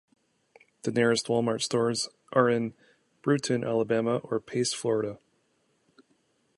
The 0.81 0.91
nearest 0.91 1.27
Walmart 1.27 1.61
stores 1.61 2.09
are 2.33 2.49
in 2.49 2.73
Brewton, 3.21 3.63
Alabama 3.63 4.17
or 4.23 4.39
Pace, 4.39 4.73
Fla. 4.73 5.19